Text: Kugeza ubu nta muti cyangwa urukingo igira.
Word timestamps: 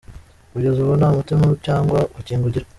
Kugeza 0.51 0.77
ubu 0.79 0.93
nta 0.99 1.09
muti 1.15 1.33
cyangwa 1.65 1.99
urukingo 2.11 2.45
igira. 2.49 2.67